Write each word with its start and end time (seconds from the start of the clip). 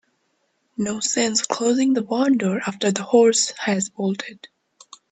No 0.77 0.99
sense 0.99 1.43
closing 1.43 1.93
the 1.93 2.01
barn 2.01 2.39
door 2.39 2.59
after 2.65 2.91
the 2.91 3.03
horse 3.03 3.51
has 3.59 3.89
bolted. 3.91 4.47